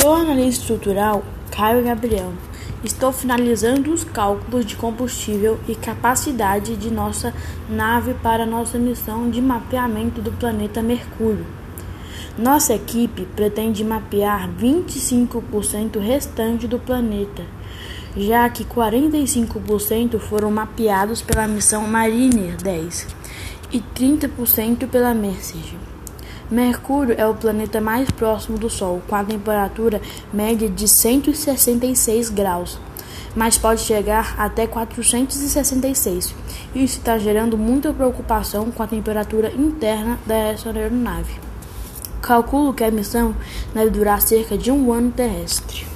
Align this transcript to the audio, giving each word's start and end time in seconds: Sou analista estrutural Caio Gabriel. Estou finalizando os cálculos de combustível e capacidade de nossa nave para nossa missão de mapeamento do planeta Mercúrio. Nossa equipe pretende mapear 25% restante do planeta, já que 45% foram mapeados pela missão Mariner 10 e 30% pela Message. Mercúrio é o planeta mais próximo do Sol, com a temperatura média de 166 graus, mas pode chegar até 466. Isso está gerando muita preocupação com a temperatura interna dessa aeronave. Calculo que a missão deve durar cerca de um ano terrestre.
Sou 0.00 0.14
analista 0.14 0.62
estrutural 0.62 1.22
Caio 1.50 1.84
Gabriel. 1.84 2.32
Estou 2.82 3.12
finalizando 3.12 3.92
os 3.92 4.02
cálculos 4.02 4.64
de 4.64 4.74
combustível 4.74 5.60
e 5.68 5.74
capacidade 5.74 6.74
de 6.74 6.90
nossa 6.90 7.34
nave 7.68 8.14
para 8.14 8.46
nossa 8.46 8.78
missão 8.78 9.28
de 9.28 9.42
mapeamento 9.42 10.22
do 10.22 10.32
planeta 10.32 10.80
Mercúrio. 10.80 11.44
Nossa 12.38 12.72
equipe 12.72 13.26
pretende 13.36 13.84
mapear 13.84 14.48
25% 14.58 16.00
restante 16.00 16.66
do 16.66 16.78
planeta, 16.78 17.44
já 18.16 18.48
que 18.48 18.64
45% 18.64 20.18
foram 20.18 20.50
mapeados 20.50 21.20
pela 21.20 21.46
missão 21.46 21.86
Mariner 21.86 22.56
10 22.56 23.06
e 23.70 23.80
30% 23.94 24.88
pela 24.88 25.12
Message. 25.12 25.76
Mercúrio 26.50 27.14
é 27.16 27.24
o 27.24 27.34
planeta 27.34 27.80
mais 27.80 28.10
próximo 28.10 28.58
do 28.58 28.68
Sol, 28.68 29.00
com 29.06 29.14
a 29.14 29.22
temperatura 29.22 30.02
média 30.32 30.68
de 30.68 30.88
166 30.88 32.28
graus, 32.28 32.76
mas 33.36 33.56
pode 33.56 33.82
chegar 33.82 34.34
até 34.36 34.66
466. 34.66 36.34
Isso 36.74 36.98
está 36.98 37.16
gerando 37.18 37.56
muita 37.56 37.92
preocupação 37.92 38.68
com 38.72 38.82
a 38.82 38.86
temperatura 38.88 39.52
interna 39.52 40.18
dessa 40.26 40.70
aeronave. 40.70 41.34
Calculo 42.20 42.74
que 42.74 42.82
a 42.82 42.90
missão 42.90 43.32
deve 43.72 43.90
durar 43.90 44.20
cerca 44.20 44.58
de 44.58 44.72
um 44.72 44.92
ano 44.92 45.12
terrestre. 45.12 45.89